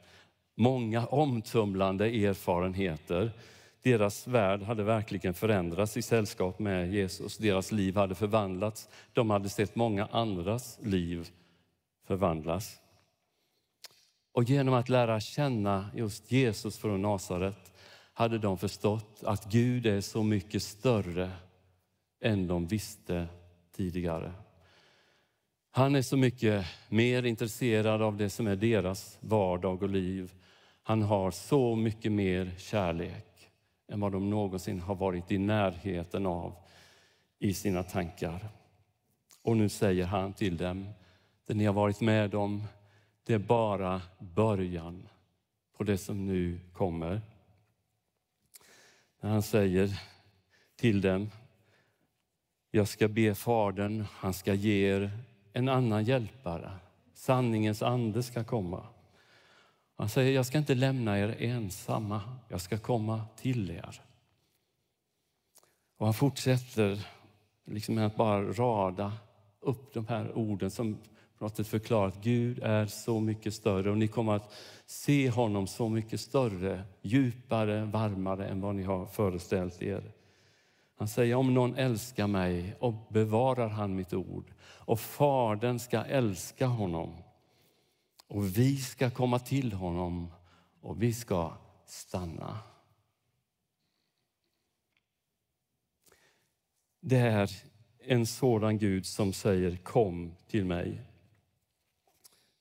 många 0.54 1.06
omtumlande 1.06 2.06
erfarenheter. 2.06 3.32
Deras 3.82 4.26
värld 4.26 4.62
hade 4.62 4.82
verkligen 4.82 5.35
förändrats 5.35 5.97
i 5.97 6.02
sällskap 6.02 6.59
med 6.59 6.92
Jesus. 6.92 7.38
Deras 7.38 7.73
liv 7.73 7.97
hade 7.97 8.14
förvandlats. 8.14 8.88
De 9.12 9.30
hade 9.30 9.49
sett 9.49 9.76
många 9.76 10.06
andras 10.06 10.78
liv 10.82 11.28
förvandlas. 12.06 12.80
Och 14.32 14.44
genom 14.44 14.75
att 14.75 14.88
lära 14.88 15.20
känna 15.20 15.90
just 15.94 16.32
Jesus 16.32 16.78
från 16.78 17.02
Nasaret 17.02 17.70
hade 18.12 18.38
de 18.38 18.59
förstått 18.59 19.23
att 19.25 19.52
Gud 19.52 19.87
är 19.87 20.00
så 20.00 20.23
mycket 20.23 20.62
större 20.62 21.31
än 22.21 22.47
de 22.47 22.67
visste 22.67 23.26
tidigare. 23.76 24.33
Han 25.71 25.95
är 25.95 26.02
så 26.02 26.17
mycket 26.17 26.67
mer 26.88 27.23
intresserad 27.23 28.02
av 28.02 28.17
det 28.17 28.31
som 28.31 28.47
är 28.47 28.57
deras 28.57 29.19
vardag 29.21 29.83
och 29.83 29.88
liv. 29.88 30.33
Han 30.83 31.02
har 31.02 31.31
så 31.31 31.76
mycket 31.76 32.12
mer 32.12 32.52
kärlek 32.59 33.50
än 33.88 34.00
vad 34.00 34.12
de 34.12 34.31
någonsin 34.31 34.81
har 34.81 34.95
varit 34.95 35.31
i 35.33 35.38
närheten 35.38 36.26
av 36.26 36.55
i 37.38 37.55
sina 37.55 37.83
tankar. 37.83 38.49
Och 39.43 39.57
nu 39.57 39.69
säger 39.69 40.05
han 40.05 40.33
till 40.33 40.57
dem, 40.57 40.88
det 41.47 41.55
ni 41.55 41.64
har 41.64 41.73
varit 41.73 42.00
med 42.00 42.35
om, 42.35 42.64
det 43.26 43.35
är 43.35 43.38
bara 43.38 44.02
början 44.19 45.09
på 45.76 45.85
det 45.85 45.99
som 45.99 46.26
nu 46.26 46.61
kommer. 46.73 47.21
När 49.21 49.31
han 49.31 49.43
säger 49.43 50.03
till 50.77 51.00
dem, 51.00 51.31
jag 52.71 52.89
ska 52.89 53.09
be 53.09 53.35
Fadern, 53.35 54.05
han 54.12 54.35
ska 54.35 54.55
ge 54.55 54.95
er 54.95 55.11
en 55.53 55.69
annan 55.69 56.05
hjälpare. 56.05 56.71
Sanningens 57.15 57.83
ande 57.83 58.23
ska 58.23 58.45
komma. 58.45 58.87
Han 59.97 60.09
säger, 60.09 60.33
jag 60.33 60.47
ska 60.47 60.59
inte 60.59 60.75
lämna 60.75 61.19
er 61.19 61.37
ensamma, 61.39 62.23
jag 62.49 62.61
ska 62.61 62.79
komma 62.79 63.25
till 63.37 63.71
er. 63.71 64.03
Och 65.97 66.07
han 66.07 66.15
fortsätter 66.15 67.07
liksom 67.65 67.95
med 67.95 68.07
att 68.07 68.17
bara 68.17 68.53
rada 68.53 69.12
upp 69.61 69.95
de 69.95 70.07
här 70.07 70.33
orden 70.33 70.71
som 70.71 70.99
på 71.40 71.44
något 71.44 71.56
sätt 71.56 71.66
förklara 71.66 72.09
att 72.09 72.23
Gud 72.23 72.59
är 72.62 72.87
så 72.87 73.20
mycket 73.20 73.54
större 73.54 73.90
och 73.90 73.99
ni 73.99 74.09
kommer 74.09 74.32
att 74.32 74.52
se 74.87 75.30
honom 75.30 75.66
så 75.66 75.88
mycket 75.88 76.20
större, 76.20 76.85
djupare, 77.02 77.85
varmare 77.85 78.49
än 78.49 78.61
vad 78.61 78.75
ni 78.75 78.82
har 78.82 79.06
föreställt 79.06 79.82
er. 79.82 80.12
Han 80.97 81.09
säger 81.09 81.35
om 81.35 81.54
någon 81.54 81.75
älskar 81.76 82.26
mig 82.26 82.76
och 82.78 82.94
bevarar 83.09 83.68
han 83.68 83.97
mitt 83.97 84.12
ord 84.12 84.52
och 84.62 85.00
Fadern 85.00 85.78
ska 85.78 86.04
älska 86.04 86.66
honom 86.66 87.12
och 88.26 88.59
vi 88.59 88.76
ska 88.76 89.11
komma 89.11 89.38
till 89.38 89.73
honom 89.73 90.32
och 90.80 91.02
vi 91.02 91.12
ska 91.12 91.52
stanna. 91.87 92.59
Det 97.00 97.18
är 97.18 97.50
en 97.99 98.26
sådan 98.26 98.78
Gud 98.78 99.06
som 99.06 99.32
säger 99.32 99.76
kom 99.76 100.35
till 100.47 100.64
mig. 100.64 101.10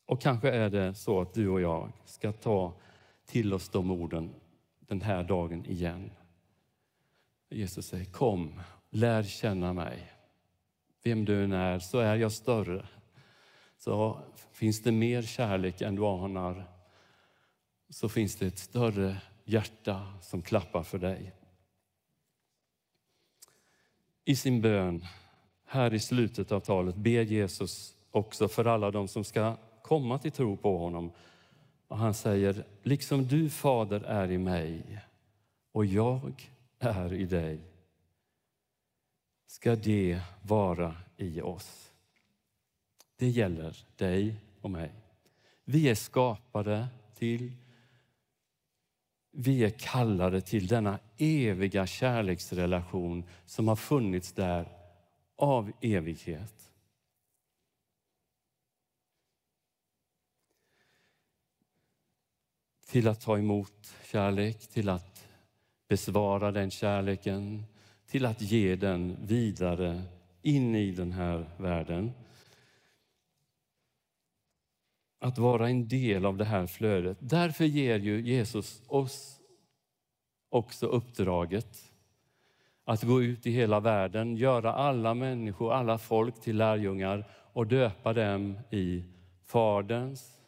Och 0.10 0.22
kanske 0.22 0.50
är 0.50 0.70
det 0.70 0.94
så 0.94 1.22
att 1.22 1.34
du 1.34 1.50
och 1.50 1.62
jag 1.62 1.92
ska 2.06 2.32
ta 2.32 2.74
till 3.26 3.54
oss 3.54 3.70
de 3.70 3.92
orden 3.92 4.36
den 4.80 5.02
här 5.02 5.24
dagen 5.24 5.66
igen. 5.66 6.12
Jesus 7.50 7.88
säger 7.88 8.06
kom, 8.06 8.62
lär 8.90 9.24
känna 9.24 9.74
mig. 9.74 10.12
Vem 11.04 11.26
du 11.26 11.44
än 11.44 11.54
är 11.54 11.80
så 11.80 12.00
är 12.00 12.16
jag 12.16 12.32
större. 12.32 12.88
Så 13.78 14.20
finns 14.52 14.84
det 14.84 14.92
mer 14.92 15.22
kärlek 15.22 15.82
än 15.82 15.96
du 15.96 16.06
anar 16.06 16.66
så 17.90 18.10
finns 18.10 18.36
det 18.36 18.48
ett 18.48 18.60
större 18.60 19.18
hjärta 19.44 20.14
som 20.22 20.42
klappar 20.42 20.84
för 20.84 20.98
dig. 20.98 21.34
I 24.26 24.36
sin 24.36 24.62
bön 24.62 25.06
här 25.66 25.94
i 25.94 26.00
slutet 26.00 26.52
av 26.52 26.60
talet 26.60 26.96
ber 26.96 27.22
Jesus 27.22 27.96
också 28.12 28.48
för 28.48 28.66
alla 28.66 28.92
de 28.92 29.08
som 29.08 29.24
ska 29.24 29.58
komma 29.90 30.20
till 30.20 30.32
tro 30.32 30.58
på 30.58 30.78
honom. 30.78 31.12
Och 31.88 31.98
han 31.98 32.14
säger, 32.14 32.66
liksom 32.84 33.28
du 33.28 33.50
fader 33.50 34.02
är 34.02 34.32
i 34.32 34.38
mig 34.38 35.00
och 35.72 35.86
jag 35.86 36.50
är 36.80 37.14
i 37.14 37.26
dig 37.26 37.60
ska 39.48 39.76
det 39.76 40.22
vara 40.42 40.96
i 41.18 41.42
oss. 41.42 41.92
Det 43.16 43.30
gäller 43.30 43.78
dig 43.96 44.36
och 44.62 44.72
mig. 44.72 44.92
Vi 45.64 45.90
är 45.90 45.96
skapade 45.96 46.88
till, 47.16 47.52
vi 49.32 49.64
är 49.64 49.70
kallade 49.70 50.42
till 50.42 50.68
denna 50.68 51.00
eviga 51.18 51.88
kärleksrelation 51.88 53.24
som 53.46 53.68
har 53.68 53.76
funnits 53.76 54.32
där 54.32 54.68
av 55.36 55.72
evighet. 55.82 56.69
Till 62.90 63.08
att 63.08 63.22
ta 63.22 63.38
emot 63.38 63.96
kärlek, 64.04 64.68
till 64.68 64.90
att 64.90 65.26
besvara 65.88 66.52
den 66.52 66.72
kärleken, 66.72 67.64
till 68.08 68.26
att 68.26 68.42
ge 68.42 68.76
den 68.76 69.18
vidare 69.22 70.02
in 70.42 70.76
i 70.76 70.92
den 70.92 71.12
här 71.12 71.50
världen. 71.58 72.12
Att 75.20 75.38
vara 75.38 75.70
en 75.70 75.88
del 75.88 76.26
av 76.26 76.38
det 76.38 76.46
här 76.46 76.68
flödet. 76.68 77.18
Därför 77.22 77.66
ger 77.66 78.00
ju 78.00 78.22
Jesus 78.22 78.84
oss 78.88 79.40
också 80.50 80.86
uppdraget 80.86 81.92
att 82.84 83.04
gå 83.04 83.24
ut 83.24 83.48
i 83.48 83.52
hela 83.52 83.80
världen, 83.80 84.36
göra 84.36 84.74
alla 84.74 85.14
människor, 85.14 85.74
alla 85.74 85.98
folk 85.98 86.42
till 86.42 86.58
lärjungar 86.58 87.26
och 87.54 87.68
döpa 87.68 88.14
dem 88.14 88.60
i 88.72 89.04
Faderns, 89.46 90.40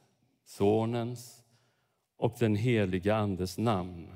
Sonens 0.46 1.42
och 2.22 2.36
den 2.40 2.56
heliga 2.56 3.16
Andes 3.16 3.58
namn. 3.58 4.08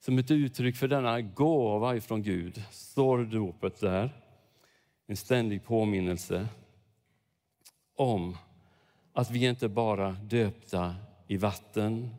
Som 0.00 0.18
ett 0.18 0.30
uttryck 0.30 0.76
för 0.76 0.88
denna 0.88 1.20
gåva 1.20 1.96
ifrån 1.96 2.22
Gud 2.22 2.62
står 2.70 3.24
dopet 3.24 3.80
där. 3.80 4.10
En 5.06 5.16
ständig 5.16 5.64
påminnelse 5.64 6.48
om 7.96 8.36
att 9.12 9.30
vi 9.30 9.46
inte 9.46 9.68
bara 9.68 10.10
döpta 10.10 10.94
i 11.26 11.36
vatten, 11.36 12.14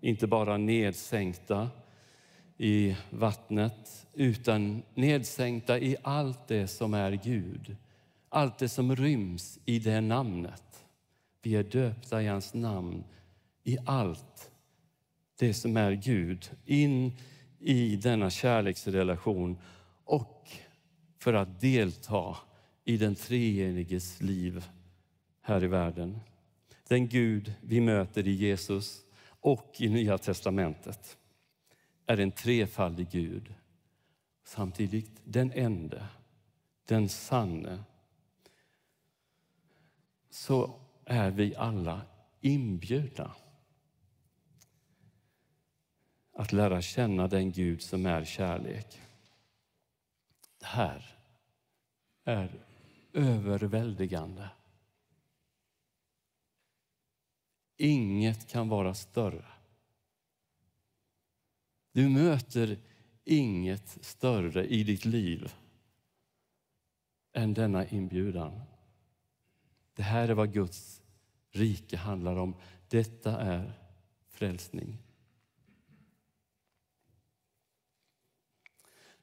inte 0.00 0.26
bara 0.26 0.56
nedsänkta 0.56 1.70
i 2.56 2.96
vattnet, 3.10 4.06
utan 4.12 4.82
nedsänkta 4.94 5.78
i 5.78 5.96
allt 6.02 6.48
det 6.48 6.66
som 6.66 6.94
är 6.94 7.12
Gud. 7.12 7.76
Allt 8.28 8.58
det 8.58 8.68
som 8.68 8.96
ryms 8.96 9.58
i 9.64 9.78
det 9.78 10.00
namnet. 10.00 10.84
Vi 11.42 11.56
är 11.56 11.62
döpta 11.62 12.22
i 12.22 12.26
hans 12.26 12.54
namn, 12.54 13.04
i 13.66 13.78
allt 13.84 14.50
det 15.38 15.54
som 15.54 15.76
är 15.76 15.92
Gud, 15.92 16.50
in 16.64 17.12
i 17.58 17.96
denna 17.96 18.30
kärleksrelation 18.30 19.58
och 20.04 20.50
för 21.18 21.34
att 21.34 21.60
delta 21.60 22.36
i 22.84 22.96
den 22.96 23.14
treeniges 23.14 24.22
liv 24.22 24.64
här 25.40 25.64
i 25.64 25.66
världen. 25.66 26.20
Den 26.88 27.08
Gud 27.08 27.54
vi 27.60 27.80
möter 27.80 28.28
i 28.28 28.32
Jesus 28.32 29.04
och 29.40 29.74
i 29.78 29.88
Nya 29.88 30.18
testamentet 30.18 31.16
är 32.06 32.20
en 32.20 32.32
trefaldig 32.32 33.10
Gud. 33.10 33.54
Samtidigt 34.44 35.20
den 35.24 35.52
ende, 35.52 36.06
den 36.84 37.08
sanne. 37.08 37.82
Så 40.30 40.80
är 41.04 41.30
vi 41.30 41.56
alla 41.56 42.00
inbjudna 42.40 43.34
att 46.36 46.52
lära 46.52 46.82
känna 46.82 47.28
den 47.28 47.52
Gud 47.52 47.82
som 47.82 48.06
är 48.06 48.24
kärlek. 48.24 49.00
Det 50.58 50.66
här 50.66 51.18
är 52.24 52.64
överväldigande. 53.12 54.48
Inget 57.76 58.48
kan 58.48 58.68
vara 58.68 58.94
större. 58.94 59.44
Du 61.92 62.08
möter 62.08 62.78
inget 63.24 63.88
större 64.04 64.66
i 64.66 64.84
ditt 64.84 65.04
liv 65.04 65.54
än 67.32 67.54
denna 67.54 67.86
inbjudan. 67.86 68.60
Det 69.94 70.02
här 70.02 70.28
är 70.28 70.34
vad 70.34 70.52
Guds 70.52 71.02
rike 71.50 71.96
handlar 71.96 72.36
om. 72.36 72.54
Detta 72.88 73.40
är 73.40 73.72
frälsning. 74.28 75.05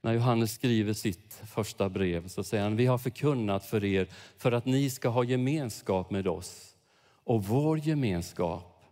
När 0.03 0.13
Johannes 0.13 0.53
skriver 0.53 0.93
sitt 0.93 1.33
första 1.33 1.89
brev 1.89 2.27
så 2.27 2.43
säger 2.43 2.63
han, 2.63 2.75
vi 2.75 2.85
har 2.85 2.97
förkunnat 2.97 3.65
för 3.65 3.83
er 3.83 4.07
för 4.37 4.51
att 4.51 4.65
ni 4.65 4.89
ska 4.89 5.09
ha 5.09 5.23
gemenskap 5.23 6.11
med 6.11 6.27
oss. 6.27 6.75
Och 7.23 7.43
vår 7.43 7.79
gemenskap 7.79 8.83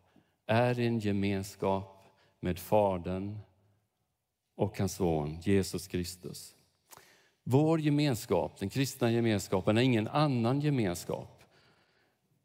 är 0.47 0.79
en 0.79 0.99
gemenskap 0.99 2.07
med 2.39 2.59
Fadern 2.59 3.39
och 4.55 4.79
hans 4.79 4.95
son 4.95 5.37
Jesus 5.41 5.87
Kristus. 5.87 6.55
Vår 7.43 7.79
gemenskap, 7.79 8.59
den 8.59 8.69
kristna 8.69 9.11
gemenskapen, 9.11 9.77
är 9.77 9.81
ingen 9.81 10.07
annan 10.07 10.61
gemenskap. 10.61 11.43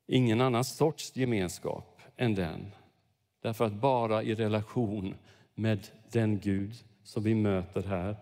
Ingen 0.07 0.41
annan 0.41 0.65
sorts 0.65 1.17
gemenskap 1.17 2.01
än 2.17 2.35
den. 2.35 2.73
Därför 3.43 3.65
att 3.65 3.73
bara 3.73 4.23
i 4.23 4.35
relation 4.35 5.15
med 5.55 5.87
den 6.13 6.39
Gud 6.39 6.75
som 7.03 7.23
vi 7.23 7.35
möter 7.35 7.83
här 7.83 8.17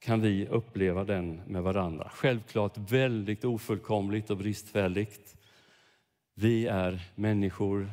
kan 0.00 0.20
vi 0.20 0.46
uppleva 0.46 1.04
den 1.04 1.36
med 1.46 1.62
varandra. 1.62 2.10
Självklart 2.14 2.78
väldigt 2.78 3.44
ofullkomligt 3.44 4.30
och 4.30 4.36
bristfälligt. 4.36 5.36
Vi 6.34 6.66
är 6.66 7.10
människor, 7.14 7.90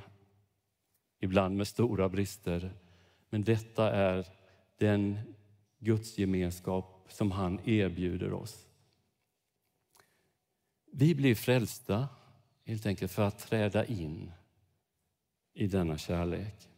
ibland 1.20 1.58
med 1.58 1.68
stora 1.68 2.10
brister. 2.10 2.72
Men 3.30 3.44
detta 3.44 3.92
är 3.92 4.28
den 4.78 5.20
gudsgemenskap 5.80 7.06
som 7.10 7.32
han 7.32 7.60
erbjuder 7.70 8.34
oss. 8.34 8.68
Vi 10.92 11.16
blir 11.16 11.36
frälsta 11.36 12.08
helt 12.66 12.86
enkelt 12.86 13.12
för 13.12 13.24
att 13.24 13.40
träda 13.40 13.86
in 13.86 14.32
i 15.54 15.68
denna 15.68 15.98
kärlek. 15.98 16.70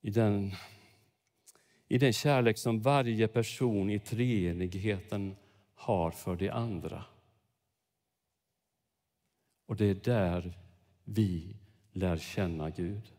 I 0.00 0.10
den 0.10 0.54
i 1.92 1.98
den 1.98 2.12
kärlek 2.12 2.58
som 2.58 2.80
varje 2.80 3.28
person 3.28 3.90
i 3.90 3.98
treenigheten 3.98 5.36
har 5.74 6.10
för 6.10 6.36
de 6.36 6.50
andra. 6.50 7.04
Och 9.66 9.76
det 9.76 9.84
är 9.84 9.94
där 9.94 10.58
vi 11.04 11.56
lär 11.92 12.16
känna 12.16 12.70
Gud. 12.70 13.12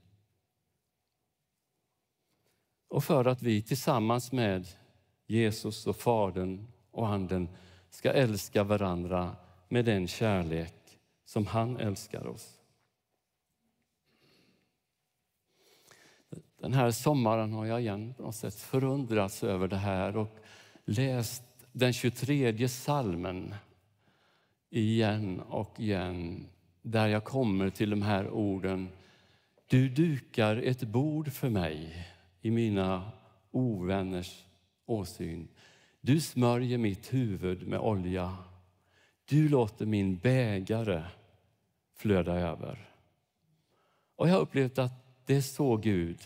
Och 2.87 3.03
för 3.03 3.25
att 3.25 3.41
vi 3.41 3.61
tillsammans 3.61 4.31
med 4.31 4.67
Jesus 5.27 5.87
och 5.87 5.95
Fadern 5.95 6.67
och 6.91 7.07
Anden 7.07 7.49
ska 7.89 8.11
älska 8.11 8.63
varandra 8.63 9.35
med 9.69 9.85
den 9.85 10.07
kärlek 10.07 10.99
som 11.25 11.45
han 11.45 11.77
älskar 11.77 12.27
oss. 12.27 12.60
Den 16.61 16.73
här 16.73 16.91
sommaren 16.91 17.53
har 17.53 17.65
jag 17.65 17.81
igen 17.81 18.13
på 18.17 18.23
något 18.23 18.35
sätt 18.35 18.55
förundrats 18.55 19.43
över 19.43 19.67
det 19.67 19.77
här 19.77 20.17
och 20.17 20.37
läst 20.85 21.43
den 21.71 21.93
23 21.93 22.69
salmen 22.69 23.55
igen 24.69 25.39
och 25.39 25.79
igen 25.79 26.45
där 26.81 27.07
jag 27.07 27.23
kommer 27.23 27.69
till 27.69 27.89
de 27.89 28.01
här 28.01 28.29
orden. 28.29 28.89
Du 29.67 29.89
dukar 29.89 30.55
ett 30.55 30.83
bord 30.83 31.31
för 31.31 31.49
mig 31.49 32.07
i 32.41 32.51
mina 32.51 33.11
ovänners 33.51 34.45
åsyn. 34.85 35.47
Du 36.01 36.21
smörjer 36.21 36.77
mitt 36.77 37.13
huvud 37.13 37.67
med 37.67 37.79
olja. 37.79 38.37
Du 39.25 39.49
låter 39.49 39.85
min 39.85 40.17
bägare 40.17 41.03
flöda 41.95 42.33
över. 42.33 42.89
Och 44.15 44.29
jag 44.29 44.33
har 44.33 44.41
upplevt 44.41 44.79
att 44.79 45.25
det 45.25 45.35
är 45.35 45.41
så 45.41 45.77
Gud 45.77 46.17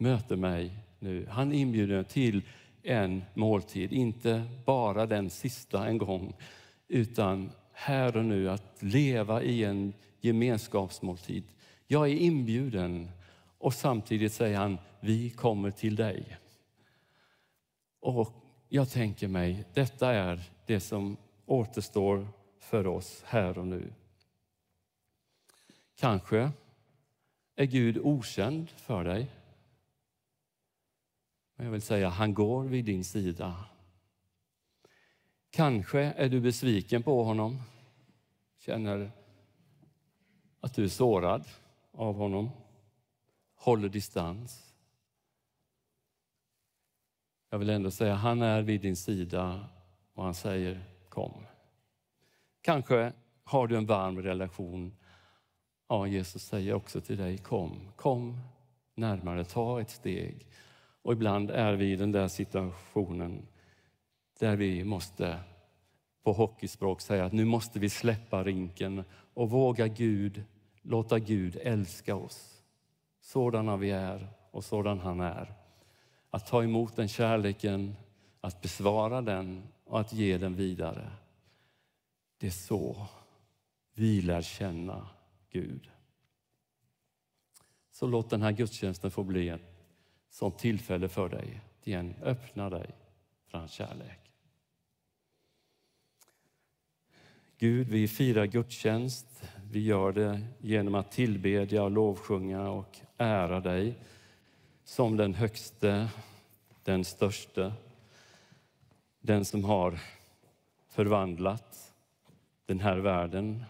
möter 0.00 0.36
mig 0.36 0.70
nu. 0.98 1.26
Han 1.30 1.52
inbjuder 1.52 2.02
till 2.02 2.42
en 2.82 3.24
måltid, 3.34 3.92
inte 3.92 4.42
bara 4.64 5.06
den 5.06 5.30
sista 5.30 5.86
en 5.86 5.98
gång, 5.98 6.34
utan 6.88 7.50
här 7.72 8.16
och 8.16 8.24
nu 8.24 8.50
att 8.50 8.82
leva 8.82 9.42
i 9.42 9.64
en 9.64 9.92
gemenskapsmåltid. 10.20 11.44
Jag 11.86 12.08
är 12.08 12.14
inbjuden 12.14 13.10
och 13.58 13.74
samtidigt 13.74 14.32
säger 14.32 14.58
han, 14.58 14.78
vi 15.00 15.30
kommer 15.30 15.70
till 15.70 15.96
dig. 15.96 16.36
Och 18.00 18.34
jag 18.68 18.90
tänker 18.90 19.28
mig, 19.28 19.64
detta 19.74 20.12
är 20.12 20.40
det 20.66 20.80
som 20.80 21.16
återstår 21.46 22.28
för 22.58 22.86
oss 22.86 23.22
här 23.26 23.58
och 23.58 23.66
nu. 23.66 23.92
Kanske 25.98 26.50
är 27.56 27.64
Gud 27.64 27.98
okänd 27.98 28.70
för 28.70 29.04
dig. 29.04 29.30
Men 31.60 31.64
jag 31.66 31.72
vill 31.72 31.82
säga, 31.82 32.08
han 32.08 32.34
går 32.34 32.64
vid 32.64 32.84
din 32.84 33.04
sida. 33.04 33.64
Kanske 35.50 36.00
är 36.00 36.28
du 36.28 36.40
besviken 36.40 37.02
på 37.02 37.24
honom, 37.24 37.62
känner 38.58 39.10
att 40.60 40.74
du 40.74 40.84
är 40.84 40.88
sårad 40.88 41.44
av 41.92 42.14
honom, 42.14 42.50
håller 43.54 43.88
distans. 43.88 44.74
Jag 47.50 47.58
vill 47.58 47.70
ändå 47.70 47.90
säga, 47.90 48.14
han 48.14 48.42
är 48.42 48.62
vid 48.62 48.80
din 48.80 48.96
sida 48.96 49.68
och 50.14 50.24
han 50.24 50.34
säger 50.34 50.84
kom. 51.08 51.46
Kanske 52.60 53.12
har 53.44 53.66
du 53.66 53.76
en 53.76 53.86
varm 53.86 54.22
relation. 54.22 54.96
Ja, 55.88 56.06
Jesus 56.06 56.42
säger 56.42 56.74
också 56.74 57.00
till 57.00 57.16
dig, 57.16 57.38
kom, 57.38 57.92
kom 57.96 58.40
närmare, 58.94 59.44
ta 59.44 59.80
ett 59.80 59.90
steg. 59.90 60.46
Och 61.02 61.12
ibland 61.12 61.50
är 61.50 61.72
vi 61.72 61.92
i 61.92 61.96
den 61.96 62.12
där 62.12 62.28
situationen 62.28 63.46
där 64.38 64.56
vi 64.56 64.84
måste 64.84 65.40
på 66.22 66.32
hockeyspråk 66.32 67.00
säga 67.00 67.24
att 67.24 67.32
nu 67.32 67.44
måste 67.44 67.78
vi 67.78 67.90
släppa 67.90 68.44
rinken 68.44 69.04
och 69.34 69.50
våga 69.50 69.88
Gud, 69.88 70.44
låta 70.82 71.18
Gud 71.18 71.58
älska 71.62 72.16
oss. 72.16 72.62
Sådana 73.20 73.76
vi 73.76 73.90
är 73.90 74.28
och 74.50 74.64
sådan 74.64 74.98
han 74.98 75.20
är. 75.20 75.54
Att 76.30 76.46
ta 76.46 76.62
emot 76.64 76.96
den 76.96 77.08
kärleken, 77.08 77.96
att 78.40 78.62
besvara 78.62 79.22
den 79.22 79.62
och 79.84 80.00
att 80.00 80.12
ge 80.12 80.38
den 80.38 80.54
vidare. 80.54 81.10
Det 82.38 82.46
är 82.46 82.50
så 82.50 83.06
vi 83.94 84.22
lär 84.22 84.42
känna 84.42 85.08
Gud. 85.50 85.90
Så 87.90 88.06
låt 88.06 88.30
den 88.30 88.42
här 88.42 88.52
gudstjänsten 88.52 89.10
få 89.10 89.24
bli 89.24 89.48
ett 89.48 89.79
som 90.30 90.52
tillfälle 90.52 91.08
för 91.08 91.28
dig. 91.28 91.60
Igen, 91.84 92.14
öppna 92.22 92.70
dig 92.70 92.90
för 93.46 93.58
hans 93.58 93.72
kärlek. 93.72 94.20
Gud, 97.58 97.88
vi 97.88 98.08
firar 98.08 98.46
gudstjänst. 98.46 99.42
Vi 99.70 99.80
gör 99.80 100.12
det 100.12 100.40
genom 100.58 100.94
att 100.94 101.12
tillbedja, 101.12 101.88
lovsjunga 101.88 102.70
och 102.70 102.98
ära 103.16 103.60
dig 103.60 103.98
som 104.84 105.16
den 105.16 105.34
högste, 105.34 106.08
den 106.84 107.04
störste, 107.04 107.72
den 109.20 109.44
som 109.44 109.64
har 109.64 109.98
förvandlat 110.88 111.94
den 112.66 112.80
här 112.80 112.96
världen 112.96 113.64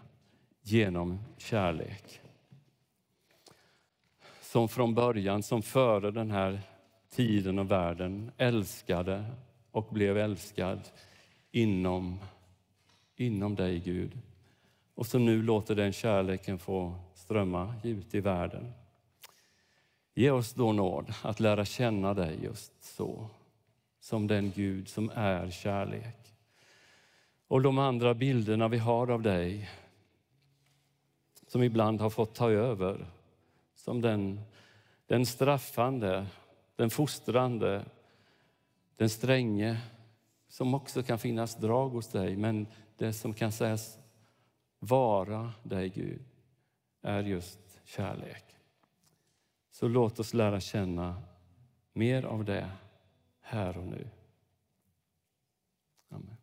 genom 0.61 1.19
kärlek. 1.37 2.20
Som 4.51 4.69
från 4.69 4.93
början, 4.93 5.43
som 5.43 5.61
före 5.61 6.11
den 6.11 6.31
här 6.31 6.61
tiden 7.09 7.59
och 7.59 7.71
världen 7.71 8.31
älskade 8.37 9.25
och 9.71 9.87
blev 9.93 10.17
älskad 10.17 10.79
inom, 11.51 12.19
inom 13.15 13.55
dig, 13.55 13.79
Gud. 13.79 14.19
Och 14.95 15.05
som 15.05 15.25
nu 15.25 15.43
låter 15.43 15.75
den 15.75 15.93
kärleken 15.93 16.59
få 16.59 16.95
strömma 17.13 17.75
ut 17.83 18.15
i 18.15 18.19
världen. 18.19 18.71
Ge 20.13 20.31
oss 20.31 20.53
då 20.53 20.71
nåd 20.71 21.13
att 21.23 21.39
lära 21.39 21.65
känna 21.65 22.13
dig 22.13 22.43
just 22.43 22.83
så, 22.83 23.29
som 23.99 24.27
den 24.27 24.51
Gud 24.55 24.87
som 24.87 25.11
är 25.15 25.49
kärlek. 25.49 26.33
Och 27.47 27.61
de 27.61 27.79
andra 27.79 28.13
bilderna 28.13 28.67
vi 28.67 28.77
har 28.77 29.11
av 29.11 29.21
dig, 29.21 29.69
som 31.47 31.63
ibland 31.63 32.01
har 32.01 32.09
fått 32.09 32.35
ta 32.35 32.51
över, 32.51 33.05
som 33.83 34.01
den, 34.01 34.41
den 35.05 35.25
straffande, 35.25 36.27
den 36.75 36.89
fostrande, 36.89 37.85
den 38.95 39.09
stränge, 39.09 39.81
som 40.47 40.73
också 40.73 41.03
kan 41.03 41.19
finnas 41.19 41.55
drag 41.55 41.89
hos 41.89 42.07
dig, 42.07 42.37
men 42.37 42.67
det 42.97 43.13
som 43.13 43.33
kan 43.33 43.51
sägas 43.51 43.99
vara 44.79 45.53
dig, 45.63 45.89
Gud, 45.89 46.21
är 47.01 47.23
just 47.23 47.81
kärlek. 47.83 48.45
Så 49.71 49.87
låt 49.87 50.19
oss 50.19 50.33
lära 50.33 50.59
känna 50.59 51.21
mer 51.93 52.23
av 52.23 52.45
det 52.45 52.71
här 53.39 53.77
och 53.77 53.87
nu. 53.87 54.09
Amen. 56.09 56.40